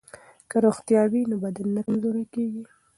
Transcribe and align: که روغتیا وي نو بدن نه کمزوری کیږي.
که 0.49 0.57
روغتیا 0.65 1.01
وي 1.11 1.21
نو 1.29 1.35
بدن 1.43 1.67
نه 1.75 1.81
کمزوری 1.87 2.25
کیږي. 2.33 2.63